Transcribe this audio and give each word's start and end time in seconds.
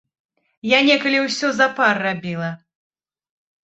Я 0.69 0.79
некалі 0.89 1.21
ўсё 1.27 1.53
запар 1.61 2.03
рабіла. 2.11 2.53